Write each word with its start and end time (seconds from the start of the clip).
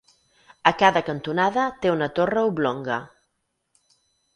A 0.71 0.73
cada 0.83 1.03
cantonada 1.11 1.67
té 1.85 1.95
una 1.99 2.11
torre 2.19 2.49
oblonga. 2.51 3.01